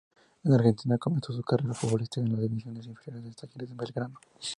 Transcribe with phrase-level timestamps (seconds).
[0.43, 4.19] En Argentina comenzó su carrera futbolística en las divisiones inferiores de Talleres de Belgrano.